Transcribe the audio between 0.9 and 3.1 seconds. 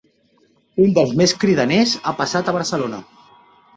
dels més cridaners ha passat a Barcelona.